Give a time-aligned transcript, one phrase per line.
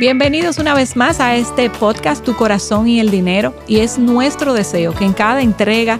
[0.00, 4.52] Bienvenidos una vez más a este podcast Tu corazón y el dinero y es nuestro
[4.52, 5.98] deseo que en cada entrega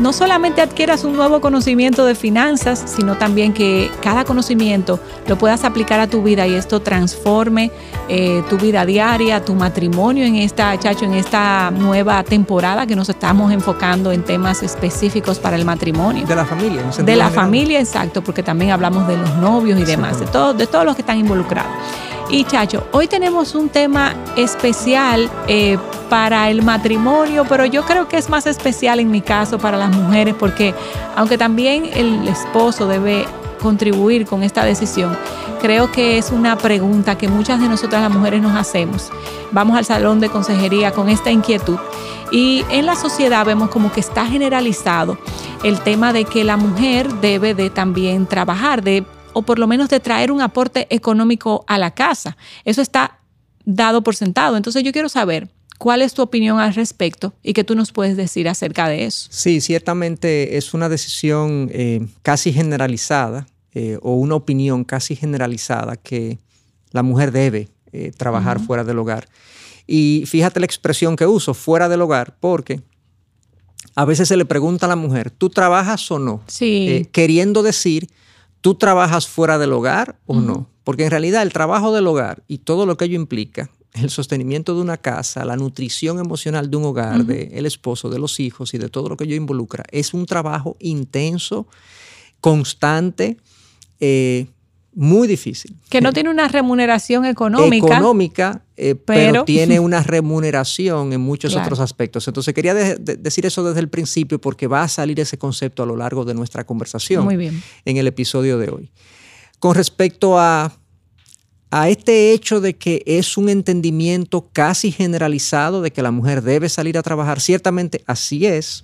[0.00, 5.64] no solamente adquieras un nuevo conocimiento de finanzas, sino también que cada conocimiento lo puedas
[5.64, 7.70] aplicar a tu vida y esto transforme
[8.08, 13.08] eh, tu vida diaria, tu matrimonio en esta, chacho, en esta nueva temporada que nos
[13.08, 16.26] estamos enfocando en temas específicos para el matrimonio.
[16.26, 16.82] De la familia.
[16.82, 20.66] de la familia, exacto, porque también hablamos de los novios y demás, de, todo, de
[20.66, 21.72] todos los que están involucrados.
[22.28, 25.78] Y Chacho, hoy tenemos un tema especial eh,
[26.10, 29.94] para el matrimonio, pero yo creo que es más especial en mi caso para las
[29.94, 30.74] mujeres, porque
[31.14, 33.26] aunque también el esposo debe
[33.62, 35.16] contribuir con esta decisión,
[35.60, 39.10] creo que es una pregunta que muchas de nosotras las mujeres nos hacemos.
[39.52, 41.78] Vamos al salón de consejería con esta inquietud.
[42.32, 45.16] Y en la sociedad vemos como que está generalizado
[45.62, 49.04] el tema de que la mujer debe de también trabajar, de
[49.36, 52.38] o por lo menos de traer un aporte económico a la casa.
[52.64, 53.20] Eso está
[53.66, 54.56] dado por sentado.
[54.56, 58.16] Entonces yo quiero saber cuál es tu opinión al respecto y qué tú nos puedes
[58.16, 59.28] decir acerca de eso.
[59.30, 66.38] Sí, ciertamente es una decisión eh, casi generalizada eh, o una opinión casi generalizada que
[66.92, 69.28] la mujer debe eh, trabajar fuera del hogar.
[69.86, 72.80] Y fíjate la expresión que uso, fuera del hogar, porque
[73.94, 76.42] a veces se le pregunta a la mujer, ¿tú trabajas o no?
[76.46, 77.06] Sí.
[77.12, 78.08] queriendo decir
[78.66, 80.68] ¿Tú trabajas fuera del hogar o no?
[80.82, 84.74] Porque en realidad el trabajo del hogar y todo lo que ello implica, el sostenimiento
[84.74, 88.78] de una casa, la nutrición emocional de un hogar, del esposo, de los hijos y
[88.78, 91.68] de todo lo que ello involucra, es un trabajo intenso,
[92.40, 93.36] constante,
[94.00, 94.48] eh,
[94.96, 95.76] muy difícil.
[95.90, 97.86] Que no tiene una remuneración económica.
[97.86, 102.26] Económica, eh, pero, tiene una remuneración en muchos otros aspectos.
[102.26, 105.96] Entonces quería decir eso desde el principio porque va a salir ese concepto a lo
[105.96, 107.62] largo de nuestra conversación muy bien.
[107.84, 108.90] en el episodio de hoy.
[109.58, 110.72] Con respecto a,
[111.70, 116.70] a este hecho de que es un entendimiento casi generalizado de que la mujer debe
[116.70, 118.80] salir a trabajar, ciertamente así es.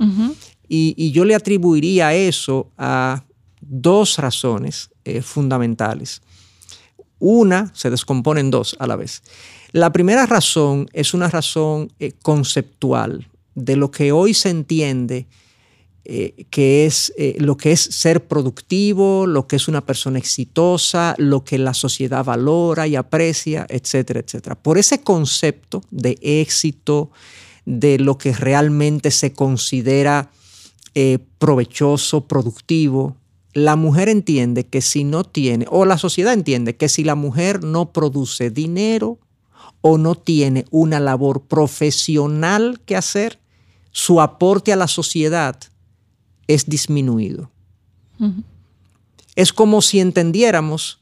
[0.69, 3.25] y, y yo le atribuiría eso a
[3.73, 6.21] dos razones eh, fundamentales.
[7.19, 9.23] Una se descompone en dos a la vez.
[9.73, 15.27] La primera razón es una razón eh, conceptual de lo que hoy se entiende
[16.05, 21.45] eh, que es lo que es ser productivo, lo que es una persona exitosa, lo
[21.45, 24.57] que la sociedad valora y aprecia, etcétera, etcétera.
[24.57, 27.13] Por ese concepto de éxito,
[27.65, 30.31] de lo que realmente se considera
[31.39, 33.17] provechoso, productivo,
[33.55, 37.63] la mujer entiende que si no tiene, o la sociedad entiende que si la mujer
[37.63, 39.19] no produce dinero
[39.81, 43.39] o no tiene una labor profesional que hacer,
[43.91, 45.57] su aporte a la sociedad
[46.47, 47.51] es disminuido.
[49.35, 50.99] Es como si entendiéramos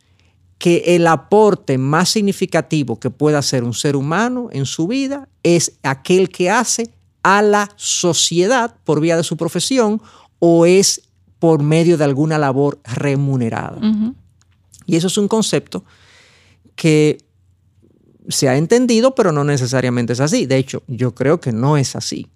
[0.59, 5.73] que el aporte más significativo que puede hacer un ser humano en su vida es
[5.83, 6.91] aquel que hace
[7.23, 10.01] a la sociedad por vía de su profesión
[10.39, 11.03] o es
[11.41, 13.81] por medio de alguna labor remunerada.
[14.87, 15.85] Y eso es un concepto
[16.77, 17.19] que
[18.29, 20.47] se ha entendido, pero no necesariamente es así.
[20.47, 22.29] De hecho, yo creo que no es así.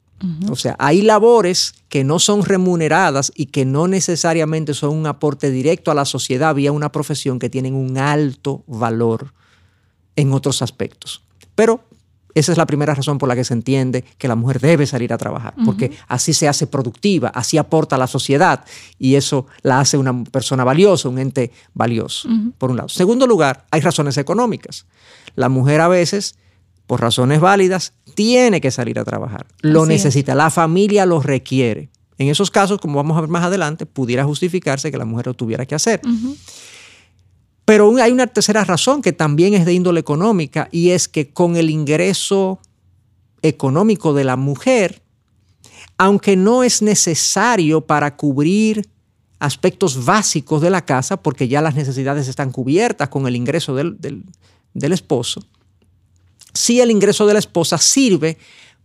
[0.48, 5.50] O sea, hay labores que no son remuneradas y que no necesariamente son un aporte
[5.50, 9.34] directo a la sociedad vía una profesión que tienen un alto valor
[10.16, 11.22] en otros aspectos.
[11.54, 11.84] Pero
[12.34, 15.12] esa es la primera razón por la que se entiende que la mujer debe salir
[15.12, 18.64] a trabajar, porque así se hace productiva, así aporta a la sociedad
[18.98, 22.28] y eso la hace una persona valiosa, un ente valioso,
[22.58, 22.88] por un lado.
[22.88, 24.86] Segundo lugar, hay razones económicas.
[25.36, 26.36] La mujer a veces,
[26.86, 29.46] por razones válidas, tiene que salir a trabajar.
[29.60, 31.90] Lo necesita, la familia lo requiere.
[32.18, 35.34] En esos casos, como vamos a ver más adelante, pudiera justificarse que la mujer lo
[35.34, 36.00] tuviera que hacer.
[37.64, 41.56] Pero hay una tercera razón que también es de índole económica y es que con
[41.56, 42.60] el ingreso
[43.42, 45.02] económico de la mujer,
[45.96, 48.88] aunque no es necesario para cubrir
[49.38, 53.96] aspectos básicos de la casa, porque ya las necesidades están cubiertas con el ingreso del,
[53.98, 55.42] del esposo,
[56.54, 58.38] sí el ingreso de la esposa sirve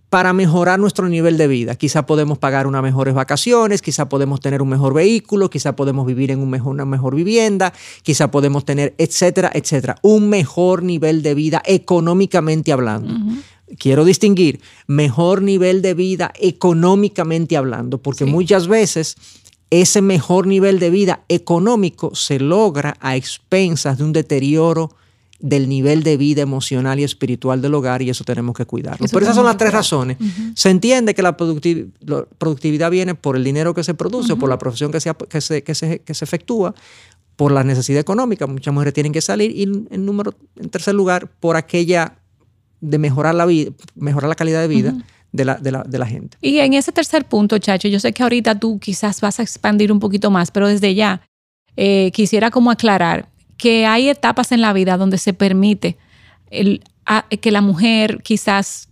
[0.09, 1.75] para mejorar nuestro nivel de vida.
[1.75, 6.31] Quizá podemos pagar unas mejores vacaciones, quizá podemos tener un mejor vehículo, quizá podemos vivir
[6.31, 11.35] en un mejor, una mejor vivienda, quizá podemos tener, etcétera, etcétera, un mejor nivel de
[11.35, 13.13] vida económicamente hablando.
[13.77, 19.15] Quiero distinguir mejor nivel de vida económicamente hablando, porque muchas veces
[19.69, 24.89] ese mejor nivel de vida económico se logra a expensas de un deterioro
[25.39, 29.06] del nivel de vida emocional y espiritual del hogar y eso tenemos que cuidarlo.
[29.06, 30.18] Eso Pero esas son las tres razones.
[30.53, 34.50] Se entiende que la producti- la productividad viene por el dinero que se produce, por
[34.50, 36.75] la profesión que se, ap- que se, que se- que se efectúa,
[37.38, 38.47] por la necesidad económica.
[38.47, 42.18] Muchas mujeres tienen que salir y en, en número, en tercer lugar, por aquella
[42.81, 44.94] de mejorar la vida, mejorar la calidad de vida
[45.31, 46.38] de, la, de, la, de la gente.
[46.42, 49.89] Y en ese tercer punto, Chacho, yo sé que ahorita tú quizás vas a expandir
[49.94, 51.21] un poquito más, pero desde ya
[51.77, 53.29] eh, quisiera como aclarar
[53.59, 55.97] que hay etapas en la vida donde se permite
[56.50, 58.88] el- a- que la mujer quizás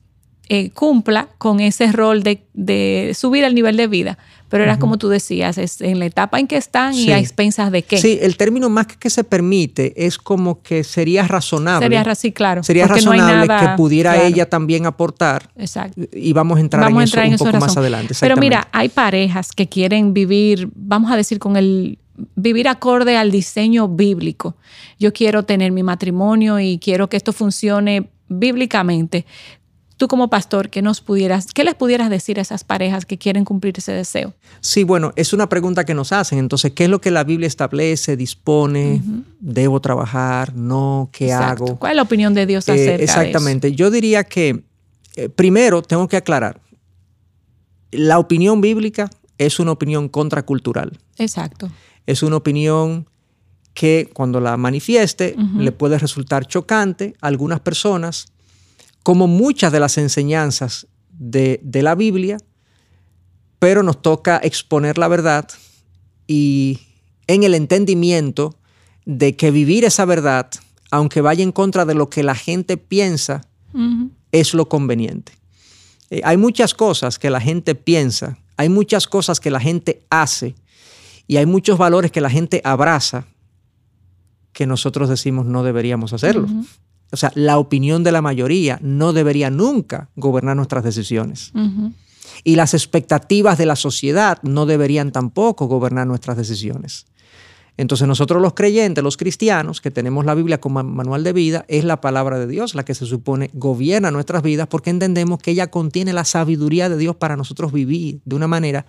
[0.49, 4.17] eh, cumpla con ese rol de, de subir el nivel de vida,
[4.47, 7.11] pero era como tú decías, es en la etapa en que están y Sí.
[7.11, 7.97] a expensas de qué.
[7.97, 11.83] Sí, el término más que, que se permite es como que sería razonable.
[11.85, 12.63] Sería así, claro.
[12.63, 16.01] Sería no razonable nada- que pudiera claro, ella también aportar Exacto.
[16.13, 18.13] y vamos a entrar Vamos en a eso entrar en un eso poco más adelante.
[18.17, 21.99] Pero mira, hay parejas que quieren vivir, vamos a decir, con el
[22.35, 24.55] vivir acorde al diseño bíblico.
[24.99, 29.25] Yo quiero tener mi matrimonio y quiero que esto funcione bíblicamente.
[29.97, 33.45] Tú como pastor, ¿qué nos pudieras, qué les pudieras decir a esas parejas que quieren
[33.45, 34.35] cumplir ese deseo?
[34.61, 36.37] Sí, bueno, es una pregunta que nos hacen.
[36.37, 39.01] Entonces, ¿qué es lo que la Biblia establece, dispone?
[39.39, 40.55] ¿Debo trabajar?
[40.55, 41.09] ¿No?
[41.11, 41.63] ¿Qué Exacto.
[41.65, 41.79] hago?
[41.79, 43.71] ¿Cuál es la opinión de Dios Eh, acerca exactamente.
[43.73, 44.63] Yo diría que,
[45.15, 46.61] eh, primero, tengo que aclarar,
[47.91, 49.09] la opinión bíblica
[49.39, 50.99] es una opinión contracultural.
[51.17, 51.71] Exacto.
[52.07, 53.07] Es una opinión
[53.75, 58.25] que cuando la manifieste le puede resultar chocante a algunas personas,
[59.03, 62.37] como muchas de las enseñanzas de, de la Biblia,
[63.59, 65.47] pero nos toca exponer la verdad
[66.25, 66.79] y
[67.27, 68.55] en el entendimiento
[69.05, 70.49] de que vivir esa verdad,
[70.91, 73.47] aunque vaya en contra de lo que la gente piensa,
[74.31, 75.33] es lo conveniente.
[76.09, 80.55] Eh, hay muchas cosas que la gente piensa, hay muchas cosas que la gente hace
[81.27, 83.27] y hay muchos valores que la gente abraza
[84.53, 86.47] que nosotros decimos no deberíamos hacerlo.
[87.11, 91.51] O sea, la opinión de la mayoría no debería nunca gobernar nuestras decisiones.
[92.43, 97.05] Y las expectativas de la sociedad no deberían tampoco gobernar nuestras decisiones.
[97.77, 101.83] Entonces nosotros los creyentes, los cristianos, que tenemos la Biblia como manual de vida, es
[101.83, 105.69] la palabra de Dios la que se supone gobierna nuestras vidas porque entendemos que ella
[105.69, 108.87] contiene la sabiduría de Dios para nosotros vivir de una manera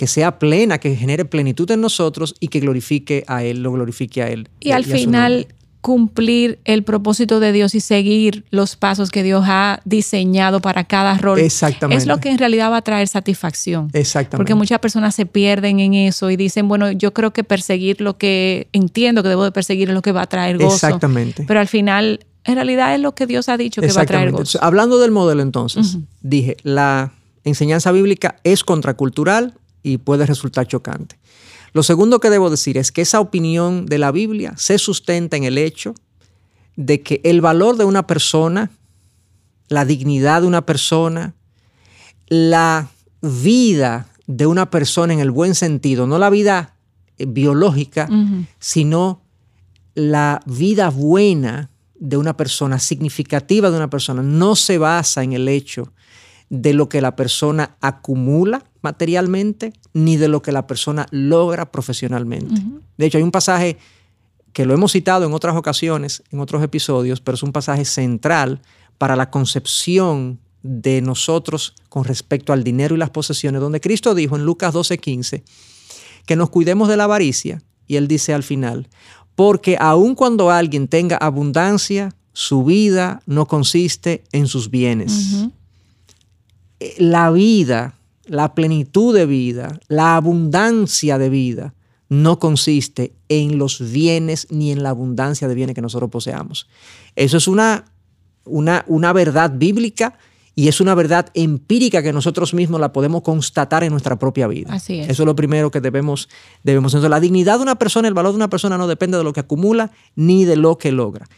[0.00, 4.22] que sea plena, que genere plenitud en nosotros y que glorifique a Él, lo glorifique
[4.22, 4.48] a Él.
[4.58, 5.48] Y al final
[5.82, 11.18] cumplir el propósito de Dios y seguir los pasos que Dios ha diseñado para cada
[11.18, 11.38] rol.
[11.38, 12.00] Exactamente.
[12.00, 13.90] Es lo que en realidad va a traer satisfacción.
[13.92, 14.38] Exactamente.
[14.38, 18.16] Porque muchas personas se pierden en eso y dicen, bueno, yo creo que perseguir lo
[18.16, 20.76] que entiendo que debo de perseguir es lo que va a traer gozo.
[20.76, 21.44] Exactamente.
[21.46, 24.30] Pero al final, en realidad es lo que Dios ha dicho que va a traer
[24.30, 24.58] gozo.
[24.62, 27.12] Hablando del modelo entonces, dije, la
[27.44, 31.18] enseñanza bíblica es contracultural y puede resultar chocante.
[31.72, 35.44] Lo segundo que debo decir es que esa opinión de la Biblia se sustenta en
[35.44, 35.94] el hecho
[36.76, 38.70] de que el valor de una persona,
[39.68, 41.34] la dignidad de una persona,
[42.28, 42.88] la
[43.22, 46.74] vida de una persona en el buen sentido, no la vida
[47.18, 48.08] eh, biológica,
[48.58, 49.22] sino
[49.94, 55.48] la vida buena de una persona, significativa de una persona, no se basa en el
[55.48, 55.92] hecho
[56.50, 62.60] de lo que la persona acumula materialmente, ni de lo que la persona logra profesionalmente.
[62.98, 63.78] De hecho, hay un pasaje
[64.52, 68.60] que lo hemos citado en otras ocasiones, en otros episodios, pero es un pasaje central
[68.98, 74.36] para la concepción de nosotros con respecto al dinero y las posesiones, donde Cristo dijo
[74.36, 75.42] en Lucas 12:15
[76.26, 78.88] que nos cuidemos de la avaricia, y él dice al final,
[79.34, 85.46] porque aun cuando alguien tenga abundancia, su vida no consiste en sus bienes.
[86.98, 87.94] La vida,
[88.24, 91.74] la plenitud de vida, la abundancia de vida,
[92.08, 96.68] no consiste en los bienes ni en la abundancia de bienes que nosotros poseamos.
[97.14, 97.84] Eso es una,
[98.44, 100.18] una, una verdad bíblica
[100.56, 104.74] y es una verdad empírica que nosotros mismos la podemos constatar en nuestra propia vida.
[104.74, 105.08] Así es.
[105.08, 106.28] Eso es lo primero que debemos,
[106.64, 106.92] debemos.
[106.92, 109.32] Entonces, la dignidad de una persona, el valor de una persona no depende de lo
[109.32, 111.28] que acumula ni de lo que logra.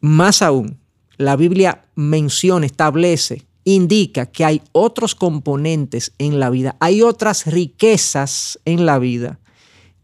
[0.00, 0.78] Más aún,
[1.16, 8.58] la Biblia menciona, establece, indica que hay otros componentes en la vida, hay otras riquezas
[8.64, 9.38] en la vida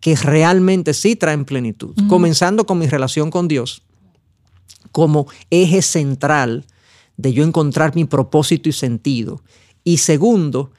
[0.01, 1.95] que realmente sí traen plenitud.
[2.09, 3.83] Comenzando con mi relación con Dios
[4.93, 6.67] como eje central
[7.17, 9.43] de yo encontrar mi propósito y sentido.
[9.83, 10.71] Y segundo,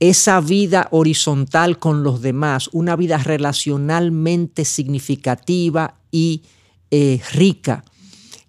[0.00, 6.42] esa vida horizontal con los demás, una vida relacionalmente significativa y
[6.90, 7.84] eh, rica,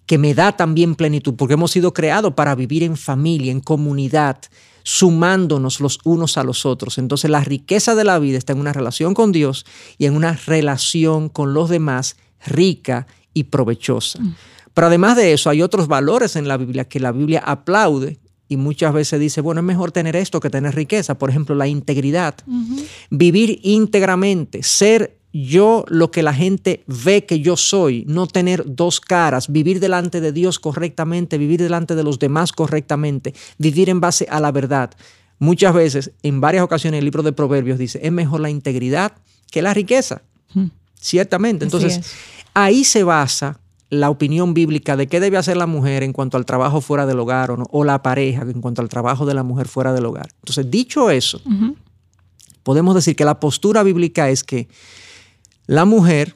[0.09, 4.39] que me da también plenitud, porque hemos sido creados para vivir en familia, en comunidad,
[4.81, 6.97] sumándonos los unos a los otros.
[6.97, 9.67] Entonces la riqueza de la vida está en una relación con Dios
[9.99, 14.17] y en una relación con los demás rica y provechosa.
[14.73, 18.57] Pero además de eso, hay otros valores en la Biblia que la Biblia aplaude y
[18.57, 21.19] muchas veces dice, bueno, es mejor tener esto que tener riqueza.
[21.19, 22.33] Por ejemplo, la integridad.
[23.11, 28.99] Vivir íntegramente, ser yo lo que la gente ve que yo soy, no tener dos
[28.99, 34.27] caras, vivir delante de Dios correctamente, vivir delante de los demás correctamente, vivir en base
[34.29, 34.91] a la verdad.
[35.37, 39.13] Muchas veces, en varias ocasiones, el libro de Proverbios dice, es mejor la integridad
[39.51, 40.21] que la riqueza.
[40.99, 41.63] Ciertamente.
[41.63, 42.01] Entonces,
[42.53, 43.59] ahí se basa
[43.89, 47.19] la opinión bíblica de qué debe hacer la mujer en cuanto al trabajo fuera del
[47.19, 50.29] hogar o, o la pareja en cuanto al trabajo de la mujer fuera del hogar.
[50.41, 51.41] Entonces, dicho eso,
[52.63, 54.67] podemos decir que la postura bíblica es que
[55.69, 56.35] la mujer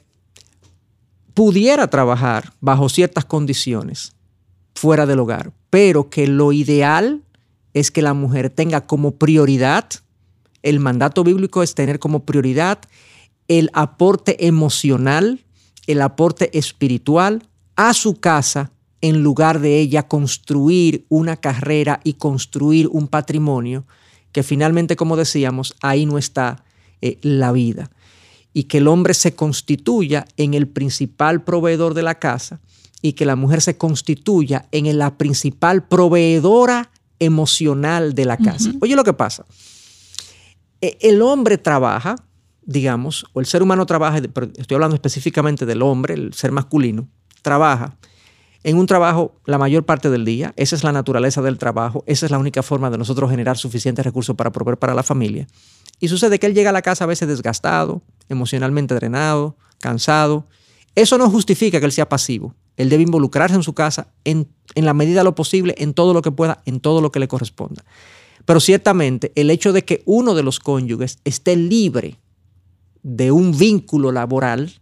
[1.34, 4.14] pudiera trabajar bajo ciertas condiciones
[4.76, 7.24] fuera del hogar, pero que lo ideal
[7.74, 9.90] es que la mujer tenga como prioridad,
[10.62, 12.78] el mandato bíblico es tener como prioridad
[13.48, 15.40] el aporte emocional
[15.88, 17.42] el aporte espiritual
[17.76, 18.72] a su casa
[19.02, 23.84] en lugar de ella construir una carrera y construir un patrimonio,
[24.32, 26.64] que finalmente, como decíamos, ahí no está
[27.02, 27.90] eh, la vida.
[28.54, 32.60] Y que el hombre se constituya en el principal proveedor de la casa
[33.02, 38.72] y que la mujer se constituya en la principal proveedora emocional de la casa.
[38.82, 39.46] Oye lo que pasa.
[40.82, 42.16] E, el hombre trabaja,
[42.62, 47.08] digamos, o el ser humano trabaja, estoy hablando específicamente del hombre, el ser masculino,
[47.42, 47.98] trabaja
[48.64, 52.26] en un trabajo la mayor parte del día, esa es la naturaleza del trabajo, esa
[52.26, 55.48] es la única forma de nosotros generar suficientes recursos para proveer para la familia.
[56.00, 60.48] Y sucede que él llega a la casa a veces desgastado, emocionalmente drenado, cansado.
[60.96, 62.56] Eso no justifica que él sea pasivo.
[62.78, 66.14] Él debe involucrarse en su casa en, en la medida de lo posible, en todo
[66.14, 67.84] lo que pueda, en todo lo que le corresponda.
[68.46, 72.20] Pero ciertamente el hecho de que uno de los cónyuges esté libre
[73.04, 74.74] de un vínculo laboral,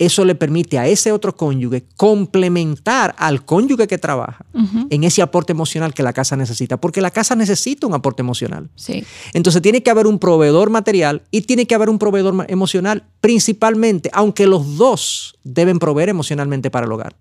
[0.00, 4.46] eso le permite a ese otro cónyuge complementar al cónyuge que trabaja
[4.88, 8.70] en ese aporte emocional que la casa necesita, porque la casa necesita un aporte emocional.
[8.76, 9.04] Sí.
[9.34, 14.08] Entonces tiene que haber un proveedor material y tiene que haber un proveedor emocional principalmente,
[14.14, 17.14] aunque los dos deben proveer emocionalmente para el hogar.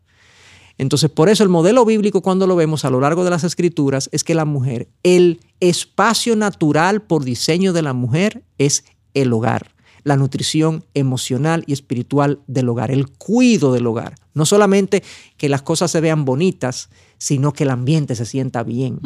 [0.78, 4.08] Entonces, por eso el modelo bíblico cuando lo vemos a lo largo de las escrituras
[4.14, 9.74] es que la mujer, el espacio natural por diseño de la mujer es el hogar
[10.04, 14.16] la nutrición emocional y espiritual del hogar, el cuido del hogar.
[14.34, 15.04] No solamente
[15.38, 19.00] que las cosas se vean bonitas, sino que el ambiente se sienta bien.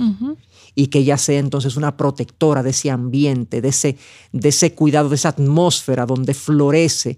[0.75, 3.97] Y que ella sea entonces una protectora de ese ambiente, de ese,
[4.31, 7.17] de ese cuidado, de esa atmósfera donde florece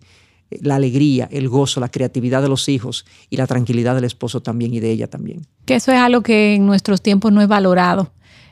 [0.50, 4.74] la alegría, el gozo, la creatividad de los hijos y la tranquilidad del esposo también
[4.74, 5.46] y de ella también.
[5.66, 8.12] Que eso es algo que en nuestros tiempos no es valorado.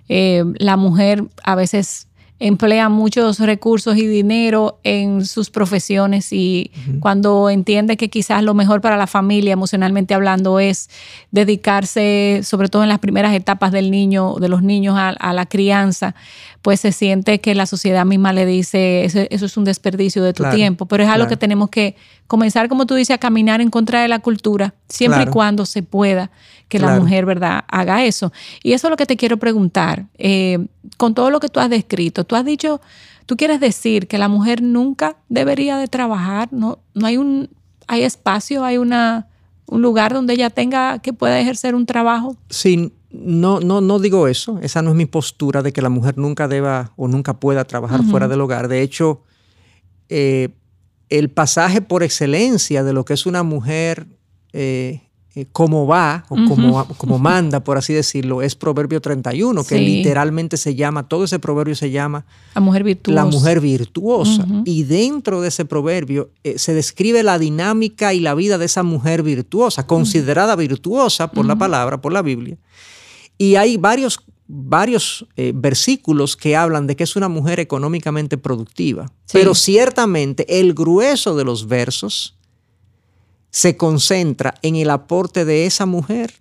[0.10, 2.08] Eh, la mujer a veces
[2.46, 8.82] emplea muchos recursos y dinero en sus profesiones y cuando entiende que quizás lo mejor
[8.82, 10.90] para la familia, emocionalmente hablando, es
[11.32, 16.16] dedicarse, sobre todo en las primeras etapas del niño, de los niños a, la crianza,
[16.64, 20.46] pues se siente que la sociedad misma le dice, eso, es un desperdicio de tu
[20.50, 24.02] tiempo, pero es algo que tenemos que comenzar, como tú dices, a caminar en contra
[24.02, 26.32] de la cultura, siempre y cuando se pueda
[26.70, 28.32] que la mujer, ¿verdad?, haga eso.
[28.64, 30.06] Y eso es lo que te quiero preguntar.
[30.18, 30.66] Eh,
[30.96, 32.80] con todo lo que tú has descrito, tú has dicho,
[33.26, 37.50] tú quieres decir que la mujer nunca debería de trabajar, no, no hay un,
[37.88, 39.28] hay espacio, hay una,
[39.66, 42.38] un lugar donde ella tenga que pueda ejercer un trabajo.
[42.50, 44.60] Sí, no, no, no digo eso.
[44.62, 48.04] Esa no es mi postura de que la mujer nunca deba o nunca pueda trabajar
[48.04, 48.68] fuera del hogar.
[48.68, 49.22] De hecho,
[50.10, 50.50] eh,
[51.10, 54.08] el pasaje por excelencia de lo que es una mujer
[54.52, 55.02] eh,
[55.36, 60.58] eh, como va o como, como, manda, por así decirlo, es Proverbio 31, que literalmente
[60.58, 63.16] se llama, todo ese proverbio se llama La mujer virtuosa.
[63.16, 64.46] La mujer virtuosa.
[64.64, 68.84] Y dentro de ese proverbio eh, se describe la dinámica y la vida de esa
[68.84, 72.56] mujer virtuosa, considerada virtuosa por la palabra, por la Biblia.
[73.38, 79.12] Y hay varios, varios eh, versículos que hablan de que es una mujer económicamente productiva.
[79.32, 82.38] Pero ciertamente el grueso de los versos
[83.50, 86.34] se concentra en el aporte de esa mujer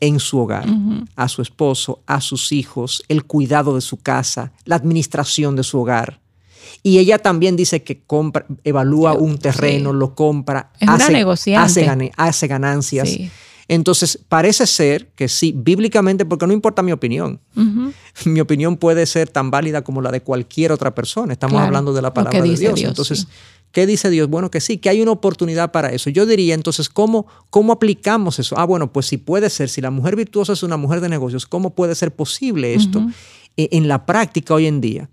[0.00, 0.66] en su hogar,
[1.16, 5.80] a su esposo, a sus hijos, el cuidado de su casa, la administración de su
[5.80, 6.20] hogar.
[6.82, 11.24] Y ella también dice que compra, evalúa un terreno, lo compra, hace,
[12.16, 13.16] hace, ganancias.
[13.68, 17.40] Entonces, parece ser que sí, bíblicamente, porque no importa mi opinión.
[18.24, 21.32] Mi opinión puede ser tan válida como la de cualquier otra persona.
[21.32, 22.80] Estamos hablando de la palabra de Dios.
[22.82, 23.26] Entonces,
[23.74, 24.30] ¿Qué dice Dios?
[24.30, 26.08] Bueno, que sí, que hay una oportunidad para eso.
[26.08, 28.56] Yo diría entonces, ¿cómo, ¿cómo aplicamos eso?
[28.56, 31.44] Ah, bueno, pues si puede ser, si la mujer virtuosa es una mujer de negocios,
[31.44, 33.04] ¿cómo puede ser posible esto
[33.56, 35.10] e, en la práctica hoy en día?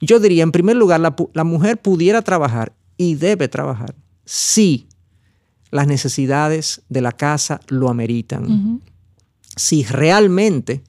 [0.00, 4.86] Yo diría, en primer lugar, la, mujer pudiera trabajar y debe trabajar si
[5.70, 8.80] las necesidades de la casa lo ameritan.
[9.56, 10.82] Si realmente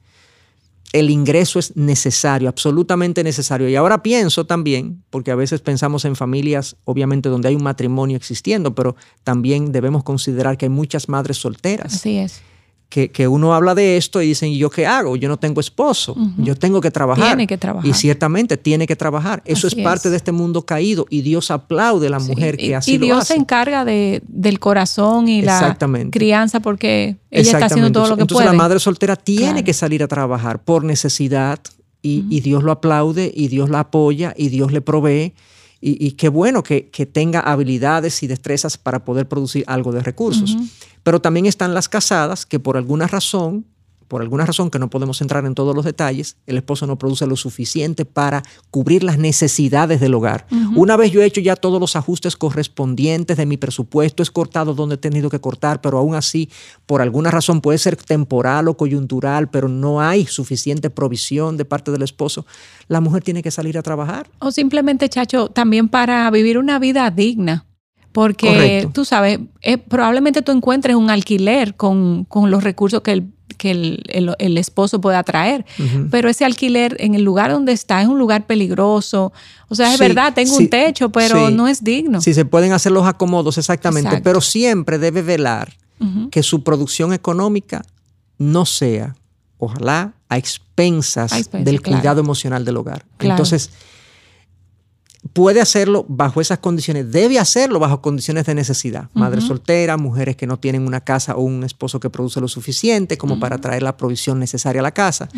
[0.92, 3.68] el ingreso es necesario, absolutamente necesario.
[3.68, 8.16] Y ahora pienso también, porque a veces pensamos en familias, obviamente, donde hay un matrimonio
[8.16, 11.94] existiendo, pero también debemos considerar que hay muchas madres solteras.
[11.94, 12.40] Así es
[12.88, 15.16] que, uno habla de esto y dicen, ¿y yo qué hago?
[15.16, 17.26] Yo no tengo esposo, yo tengo que trabajar.
[17.26, 17.88] Tiene que trabajar.
[17.88, 19.42] Y ciertamente tiene que trabajar.
[19.44, 22.94] Eso es parte de este mundo caído y Dios aplaude a la mujer que así
[22.94, 25.76] y Dios se encarga de, del corazón y la
[26.10, 28.46] crianza porque ella está haciendo todo lo que Entonces, puede.
[28.46, 31.60] Entonces la madre soltera tiene que salir a trabajar por necesidad
[32.00, 35.34] y, Dios lo aplaude y Dios la apoya y Dios le provee.
[35.80, 36.82] Y, qué bueno que,
[37.12, 40.56] tenga habilidades y destrezas para poder producir algo de recursos.
[41.04, 43.64] Pero también están las casadas que por alguna razón,
[44.08, 47.26] por alguna razón que no podemos entrar en todos los detalles, el esposo no produce
[47.26, 50.46] lo suficiente para cubrir las necesidades del hogar.
[50.74, 54.74] Una vez yo he hecho ya todos los ajustes correspondientes de mi presupuesto, es cortado
[54.74, 56.48] donde he tenido que cortar, pero aún así,
[56.86, 61.90] por alguna razón puede ser temporal o coyuntural, pero no hay suficiente provisión de parte
[61.90, 62.46] del esposo,
[62.88, 64.30] la mujer tiene que salir a trabajar.
[64.38, 67.66] O simplemente, chacho, también para vivir una vida digna.
[68.12, 73.70] Porque tú sabes, eh, probablemente tú encuentres un alquiler con, los recursos que el que
[73.70, 75.66] el, esposo pueda traer.
[76.10, 79.32] Pero ese alquiler en el lugar donde está es un lugar peligroso.
[79.68, 82.22] O sea, es verdad, tengo un techo, pero no es digno.
[82.22, 84.22] Sí, se pueden hacer los acomodos, exactamente.
[84.22, 85.76] Pero siempre debe velar
[86.30, 87.84] que su producción económica
[88.38, 89.16] no sea,
[89.58, 93.04] ojalá, a expensas, del cuidado emocional del hogar.
[93.18, 93.70] Entonces,
[95.32, 99.08] puede hacerlo bajo esas condiciones, debe hacerlo bajo condiciones de necesidad.
[99.14, 103.18] Madre soltera, mujeres que no tienen una casa o un esposo que produce lo suficiente
[103.18, 105.28] como para traer la provisión necesaria a la casa.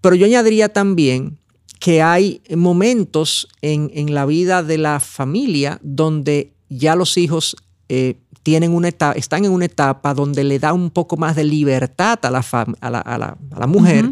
[0.00, 1.38] Pero yo añadiría también
[1.78, 7.56] que hay momentos en, la vida de la familia donde ya los hijos
[7.88, 11.44] eh, tienen una etapa, están en una etapa donde le da un poco más de
[11.44, 12.40] libertad a la,
[12.80, 13.18] a
[13.60, 14.10] la, mujer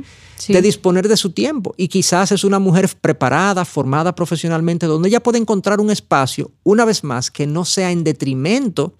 [0.48, 1.74] de disponer de su tiempo.
[1.76, 6.84] Y quizás es una mujer preparada, formada profesionalmente, donde ella puede encontrar un espacio, una
[6.84, 8.94] vez más, que no sea en detrimento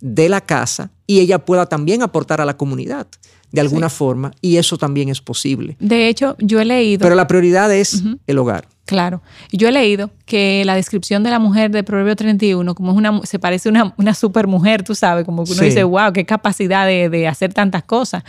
[0.00, 3.06] de la casa y ella pueda también aportar a la comunidad
[3.52, 5.76] de alguna forma y eso también es posible.
[5.78, 7.00] De hecho, yo he leído...
[7.02, 8.66] Pero la prioridad es el hogar.
[8.84, 9.22] Claro.
[9.52, 13.20] Yo he leído que la descripción de la mujer de Proverbio 31, como es una,
[13.24, 16.26] se parece a una, una super mujer, tú sabes, como que uno dice, wow, qué
[16.26, 18.24] capacidad de, de hacer tantas cosas.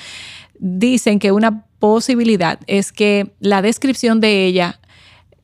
[0.60, 4.80] Dicen que una posibilidad es que la descripción de ella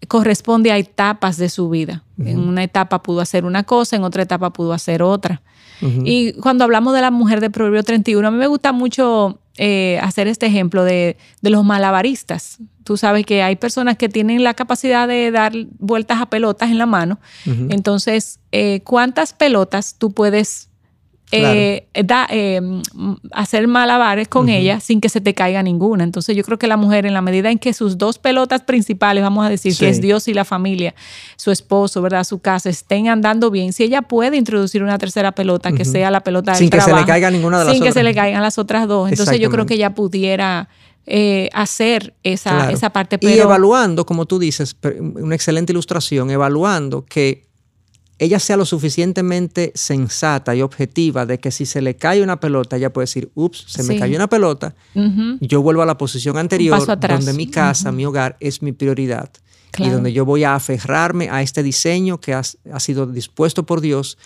[0.08, 2.04] corresponde a etapas de su vida.
[2.18, 5.42] En una etapa pudo hacer una cosa, en otra etapa pudo hacer otra.
[5.82, 10.00] Y cuando hablamos de la mujer de Proverbio 31, a mí me gusta mucho eh,
[10.02, 12.60] hacer este ejemplo de, los malabaristas.
[12.86, 16.78] Tú sabes que hay personas que tienen la capacidad de dar vueltas a pelotas en
[16.78, 17.20] la mano.
[17.46, 20.69] Entonces, eh, ¿cuántas pelotas tú puedes
[21.32, 22.82] eh, eh,
[23.32, 26.04] hacer malabares con ella sin que se te caiga ninguna.
[26.04, 29.24] Entonces yo creo que la mujer en la medida en que sus dos pelotas principales,
[29.24, 30.96] vamos a decir, que es Dios y la familia,
[31.36, 32.24] su esposo, ¿verdad?
[32.24, 36.22] Su casa, estén andando bien, si ella puede introducir una tercera pelota, que sea la
[36.22, 38.42] pelota del sin que se le caiga ninguna de las Sin que se le caigan
[38.42, 39.10] las otras dos.
[39.10, 40.70] Entonces yo creo que ella pudiera...
[41.12, 43.18] Eh, hacer esa, esa parte.
[43.18, 43.34] Pero...
[43.34, 44.76] Y evaluando, como tú dices,
[45.16, 47.49] una excelente ilustración, evaluando que
[48.20, 52.76] ella sea lo suficientemente sensata y objetiva de que si se le cae una pelota,
[52.76, 54.76] ella puede decir, ups, se me cayó una pelota,
[55.40, 59.32] yo vuelvo a la posición anterior, donde mi casa, mi hogar es mi prioridad.
[59.78, 62.44] Y donde yo voy a aferrarme a este diseño que ha,
[62.80, 64.18] sido dispuesto por Dios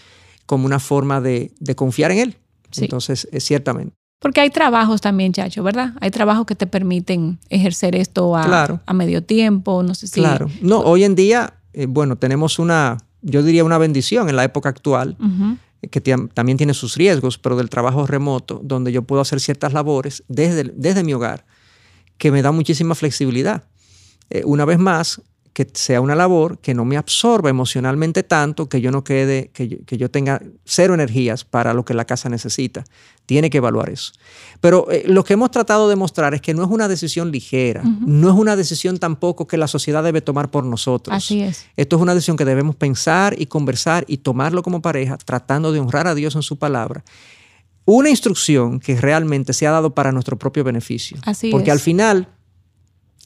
[0.48, 2.38] como una forma de, confiar en Él.
[2.76, 3.94] Entonces, es ciertamente.
[4.20, 5.94] Porque hay trabajos también, Chacho, ¿verdad?
[6.00, 10.22] Hay trabajos que te permiten ejercer esto a, a medio tiempo, no sé si...
[10.22, 10.50] Claro.
[10.62, 14.70] No, hoy en día, eh, bueno, tenemos una yo diría una bendición en la época
[14.70, 15.18] actual,
[15.90, 20.24] que también tiene sus riesgos, pero del trabajo remoto, donde yo puedo hacer ciertas labores
[20.28, 21.46] desde, desde mi hogar,
[22.18, 23.64] que me da muchísima flexibilidad.
[24.30, 25.22] Eh, una vez más,
[25.54, 29.98] que sea una labor que no me absorba emocionalmente tanto, que yo no quede, que
[29.98, 32.84] yo, tenga cero energías para lo que la casa necesita.
[33.28, 34.14] Tiene que evaluar eso.
[34.60, 37.84] Pero eh, lo que hemos tratado de mostrar es que no es una decisión ligera,
[37.84, 41.16] no es una decisión tampoco que la sociedad debe tomar por nosotros.
[41.16, 41.66] Así es.
[41.78, 45.80] Esto es una decisión que debemos pensar y conversar y tomarlo como pareja, tratando de
[45.80, 47.04] honrar a Dios en su palabra.
[47.86, 51.18] Una instrucción que realmente se ha dado para nuestro propio beneficio.
[51.24, 52.28] Así Porque al final,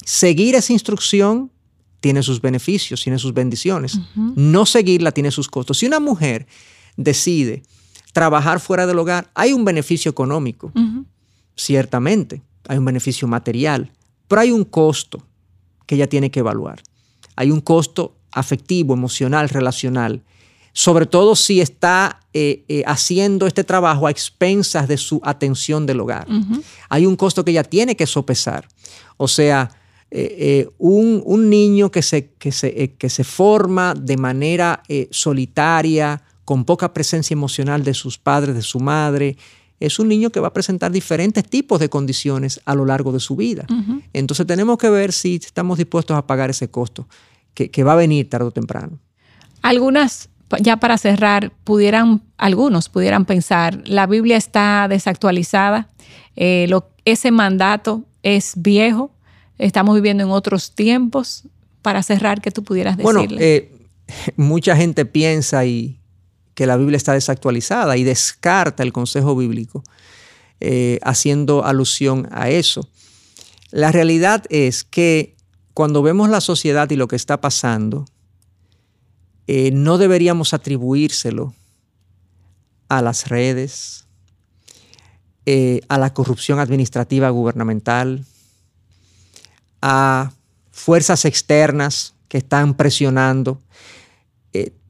[0.03, 1.51] seguir esa instrucción
[1.99, 3.99] tiene sus beneficios, tiene sus bendiciones.
[4.15, 5.79] No seguirla tiene sus costos.
[5.79, 6.47] Si una mujer
[6.95, 7.63] decide
[8.13, 10.71] trabajar fuera del hogar, hay un beneficio económico,
[11.55, 13.91] ciertamente, hay un beneficio material,
[14.27, 15.23] pero hay un costo
[15.85, 16.81] que ella tiene que evaluar.
[17.35, 20.23] Hay un costo afectivo, emocional, relacional.
[20.73, 25.99] sobre todo si está eh, eh, haciendo este trabajo a expensas de su atención del
[25.99, 26.27] hogar.
[26.87, 28.67] Hay un costo que ella tiene que sopesar.
[29.17, 29.71] O sea,
[30.11, 36.93] eh, un, niño que se, que se, que se forma de manera solitaria, con poca
[36.93, 39.35] presencia emocional de sus padres, de su madre,
[39.79, 43.19] es un niño que va a presentar diferentes tipos de condiciones a lo largo de
[43.19, 43.65] su vida.
[44.13, 47.07] Entonces tenemos que ver si estamos dispuestos a pagar ese costo,
[47.53, 48.97] que, que va a venir tarde o temprano.
[49.61, 50.29] Algunas
[50.61, 55.89] ya para cerrar, pudieran, algunos pudieran pensar, la Biblia está desactualizada,
[56.35, 56.69] eh,
[57.05, 59.11] ese mandato es viejo,
[59.57, 61.43] estamos viviendo en otros tiempos.
[61.81, 63.13] Para cerrar, ¿qué tú pudieras decirle?
[63.13, 63.71] Bueno, eh,
[64.35, 65.99] mucha gente piensa y
[66.53, 69.83] que la Biblia está desactualizada y descarta el consejo bíblico,
[70.59, 72.89] eh, haciendo alusión a eso.
[73.69, 75.35] La realidad es que
[75.75, 78.05] cuando vemos la sociedad y lo que está pasando,
[79.45, 81.53] eh, no deberíamos atribuírselo
[82.89, 84.07] a las redes,
[85.45, 88.25] eh, a la corrupción administrativa gubernamental,
[89.89, 90.33] a
[90.71, 93.61] fuerzas externas que están presionando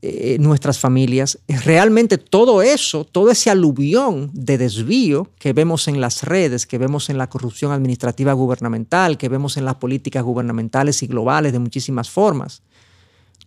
[0.10, 1.40] eh, nuestras familias.
[1.48, 7.10] Realmente todo eso, todo ese aluvión de desvío que vemos en las redes, que vemos
[7.10, 12.12] en la corrupción administrativa gubernamental, que vemos en las políticas gubernamentales y globales de muchísimas
[12.12, 12.62] formas,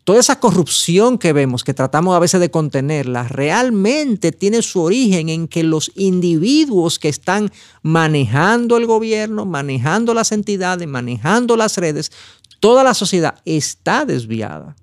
[0.04, 5.28] toda esa corrupción que vemos, que tratamos a veces de contenerla, realmente tiene su origen
[5.28, 12.12] en que los individuos que están manejando el gobierno, manejando las entidades, manejando las redes,
[12.60, 14.76] toda la sociedad está desviada.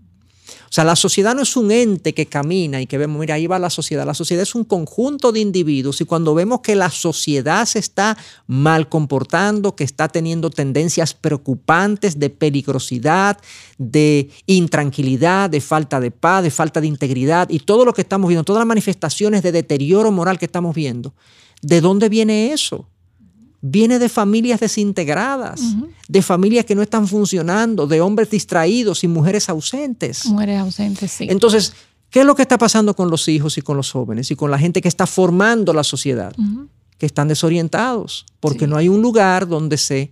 [0.69, 3.47] O sea, la sociedad no es un ente que camina y que vemos, mira, ahí
[3.47, 4.06] va la sociedad.
[4.06, 8.17] La sociedad es un conjunto de individuos y cuando vemos que la sociedad se está
[8.47, 13.38] mal comportando, que está teniendo tendencias preocupantes de peligrosidad,
[13.77, 18.27] de intranquilidad, de falta de paz, de falta de integridad y todo lo que estamos
[18.27, 21.13] viendo, todas las manifestaciones de deterioro moral que estamos viendo,
[21.62, 22.88] ¿de dónde viene eso?
[23.62, 25.62] Viene de familias desintegradas,
[26.08, 30.26] de familias que no están funcionando, de hombres distraídos y mujeres ausentes.
[30.26, 31.28] Mujeres ausentes, sí.
[31.30, 31.74] Entonces,
[32.10, 34.52] ¿qué es lo que está pasando con los hijos y con los jóvenes y con
[34.52, 36.36] la gente que está formando la sociedad?
[36.98, 40.12] Que están desorientados, porque no hay un lugar donde se,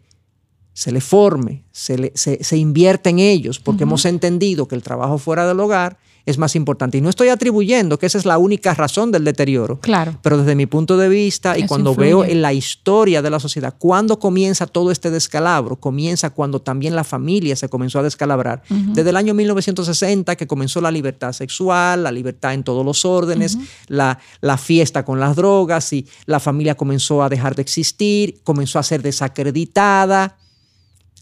[0.74, 5.48] se le forme, se, se, invierte en ellos, porque hemos entendido que el trabajo fuera
[5.48, 6.98] del hogar es más importante.
[6.98, 9.80] Y no estoy atribuyendo que esa es la única razón del deterioro.
[9.80, 10.18] Claro.
[10.22, 13.76] Pero desde mi punto de vista y cuando veo en la historia de la sociedad,
[13.78, 18.64] cuando comienza todo este descalabro, comienza cuando también la familia se comenzó a descalabrar.
[18.70, 23.58] Desde el año 1960 que comenzó la libertad sexual, la libertad en todos los órdenes,
[23.88, 28.80] la, la fiesta con las drogas y la familia comenzó a dejar de existir, comenzó
[28.80, 30.38] a ser desacreditada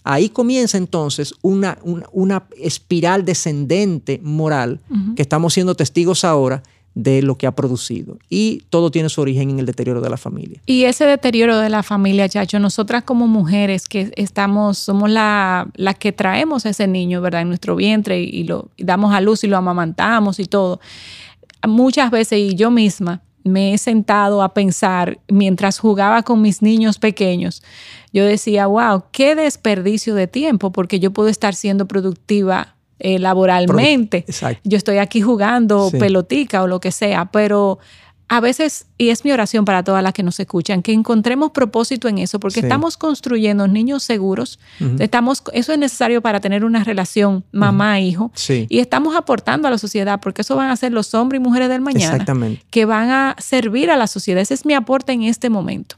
[0.03, 1.77] Ahí comienza entonces una,
[2.11, 4.79] una, espiral descendente moral
[5.15, 6.61] que estamos siendo testigos ahora
[6.95, 8.17] de lo que ha producido.
[8.29, 10.59] Y todo tiene su origen en el deterioro de la familia.
[10.65, 15.95] Y ese deterioro de la familia, Chacho, nosotras como mujeres que estamos, somos la, las
[15.95, 17.41] que traemos a ese niño, ¿verdad?
[17.41, 20.79] En nuestro vientre y, lo damos a luz y lo amamantamos y todo.
[21.67, 26.97] Muchas veces, y yo misma, me he sentado a pensar mientras jugaba con mis niños
[26.99, 27.63] pequeños,
[28.11, 34.25] yo decía, wow, qué desperdicio de tiempo, porque yo puedo estar siendo productiva eh, laboralmente.
[34.63, 37.79] Yo estoy aquí jugando pelotica o lo que sea, pero
[38.33, 42.07] a veces, y es mi oración para todas las que nos escuchan, que encontremos propósito
[42.07, 44.57] en eso, porque estamos construyendo niños seguros,
[44.97, 50.19] estamos, eso es necesario para tener una relación mamá-hijo, y estamos aportando a la sociedad,
[50.19, 52.25] porque eso van a ser los hombres y mujeres del mañana,
[52.71, 54.41] que van a servir a la sociedad.
[54.41, 55.97] Ese es mi aporte en este momento.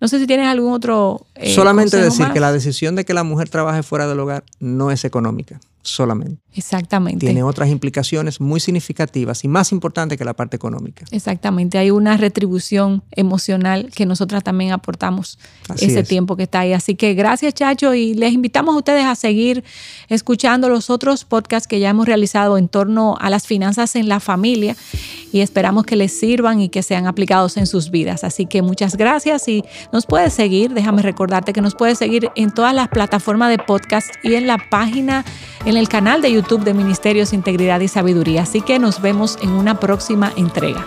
[0.00, 1.26] No sé si tienes algún otro...
[1.36, 4.90] Eh, Solamente decir que la decisión de que la mujer trabaje fuera del hogar no
[4.90, 6.40] es económica solamente.
[6.54, 7.24] Exactamente.
[7.24, 11.04] Tiene otras implicaciones muy significativas y más importantes que la parte económica.
[11.12, 11.78] Exactamente.
[11.78, 15.38] Hay una retribución emocional que nosotras también aportamos
[15.78, 16.72] ese tiempo que está ahí.
[16.72, 19.62] Así que gracias, Chacho, y les invitamos a ustedes a seguir
[20.08, 24.18] escuchando los otros podcasts que ya hemos realizado en torno a las finanzas en la
[24.18, 24.76] familia
[25.32, 28.24] y esperamos que les sirvan y que sean aplicados en sus vidas.
[28.24, 30.72] Así que muchas gracias y nos puedes seguir.
[30.72, 34.58] Déjame recordarte que nos puedes seguir en todas las plataformas de podcast y en la
[34.70, 35.24] página
[35.64, 38.42] en el canal de YouTube de Ministerios Integridad y Sabiduría.
[38.42, 40.84] Así que nos vemos en una próxima entrega.